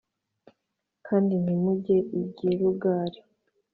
[1.07, 3.19] kandi ntimujye i Gilugali